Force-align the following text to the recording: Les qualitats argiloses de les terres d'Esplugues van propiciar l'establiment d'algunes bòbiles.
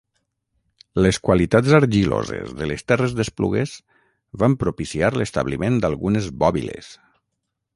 Les 1.05 1.19
qualitats 1.27 1.75
argiloses 1.79 2.55
de 2.61 2.69
les 2.71 2.85
terres 2.91 3.13
d'Esplugues 3.19 3.75
van 4.45 4.57
propiciar 4.65 5.13
l'establiment 5.19 5.79
d'algunes 5.85 6.31
bòbiles. 6.45 6.91